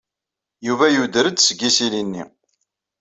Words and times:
Yuba 0.67 0.85
yuder-d 0.93 1.37
seg 1.41 1.59
yisili-nni. 1.61 2.23